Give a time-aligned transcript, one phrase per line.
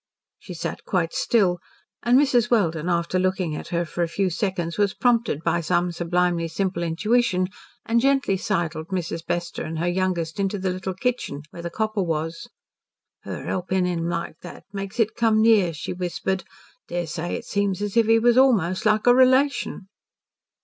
[0.39, 1.59] She sat quite still,
[2.01, 2.49] and Mrs.
[2.49, 6.81] Welden after looking at her for a few seconds was prompted by some sublimely simple
[6.81, 7.49] intuition,
[7.85, 9.23] and gently sidled Mrs.
[9.23, 12.49] Bester and her youngest into the little kitchen, where the copper was.
[13.25, 16.45] "Her helpin' him like she did, makes it come near," she whispered.
[16.87, 19.87] "Dessay it seems as if he was a'most like a relation."